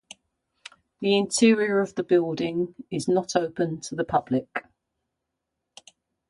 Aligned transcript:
The 0.99 1.15
interior 1.15 1.79
of 1.79 1.93
the 1.93 2.01
building 2.03 2.73
is 2.89 3.07
not 3.07 3.35
open 3.35 3.81
to 3.81 3.93
the 3.93 4.03
public. 4.03 4.65